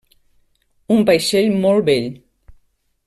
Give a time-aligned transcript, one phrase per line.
[0.95, 2.09] Un vaixell molt vell.